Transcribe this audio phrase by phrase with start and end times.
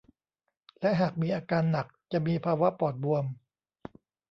[0.79, 3.25] และหากมีอาการหนักจะมีภาวะปอดบวม